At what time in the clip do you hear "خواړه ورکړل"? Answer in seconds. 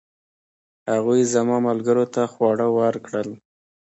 2.33-3.29